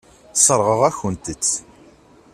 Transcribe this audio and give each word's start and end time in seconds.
Sseṛɣeɣ-akent-tt. 0.37 1.53